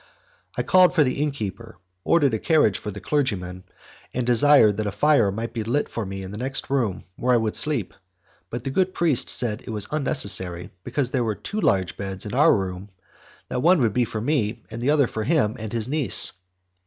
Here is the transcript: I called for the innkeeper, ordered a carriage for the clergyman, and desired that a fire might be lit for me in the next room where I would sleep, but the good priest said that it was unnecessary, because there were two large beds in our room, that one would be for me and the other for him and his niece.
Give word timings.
I 0.57 0.63
called 0.63 0.95
for 0.95 1.03
the 1.03 1.21
innkeeper, 1.21 1.77
ordered 2.03 2.33
a 2.33 2.39
carriage 2.39 2.79
for 2.79 2.89
the 2.89 2.99
clergyman, 2.99 3.65
and 4.15 4.25
desired 4.25 4.77
that 4.77 4.87
a 4.87 4.91
fire 4.91 5.31
might 5.31 5.53
be 5.53 5.63
lit 5.63 5.89
for 5.89 6.07
me 6.07 6.23
in 6.23 6.31
the 6.31 6.39
next 6.39 6.71
room 6.71 7.03
where 7.17 7.35
I 7.35 7.37
would 7.37 7.55
sleep, 7.55 7.93
but 8.49 8.63
the 8.63 8.71
good 8.71 8.95
priest 8.95 9.29
said 9.29 9.59
that 9.59 9.67
it 9.67 9.71
was 9.71 9.87
unnecessary, 9.91 10.71
because 10.83 11.11
there 11.11 11.23
were 11.23 11.35
two 11.35 11.61
large 11.61 11.97
beds 11.97 12.25
in 12.25 12.33
our 12.33 12.51
room, 12.57 12.89
that 13.49 13.61
one 13.61 13.79
would 13.81 13.93
be 13.93 14.05
for 14.05 14.19
me 14.21 14.63
and 14.71 14.81
the 14.81 14.89
other 14.89 15.05
for 15.05 15.23
him 15.23 15.55
and 15.59 15.71
his 15.71 15.87
niece. 15.87 16.31